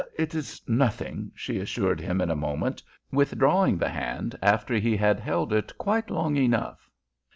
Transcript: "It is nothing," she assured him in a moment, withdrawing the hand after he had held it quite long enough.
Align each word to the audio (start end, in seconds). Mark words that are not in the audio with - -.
"It 0.17 0.33
is 0.33 0.59
nothing," 0.67 1.31
she 1.35 1.59
assured 1.59 2.01
him 2.01 2.21
in 2.21 2.31
a 2.31 2.35
moment, 2.35 2.81
withdrawing 3.11 3.77
the 3.77 3.89
hand 3.89 4.35
after 4.41 4.73
he 4.79 4.97
had 4.97 5.19
held 5.19 5.53
it 5.53 5.77
quite 5.77 6.09
long 6.09 6.37
enough. 6.37 6.89